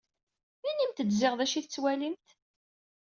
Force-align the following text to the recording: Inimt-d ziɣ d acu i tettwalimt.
Inimt-d 0.69 1.11
ziɣ 1.19 1.33
d 1.35 1.41
acu 1.45 1.55
i 1.57 1.61
tettwalimt. 1.63 2.27